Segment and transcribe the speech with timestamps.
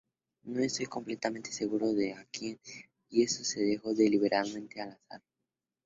[0.45, 2.59] No estoy completamente seguro de a quien,
[3.07, 5.21] y eso se dejó deliberadamente al azar.